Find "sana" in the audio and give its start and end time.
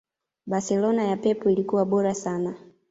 2.15-2.55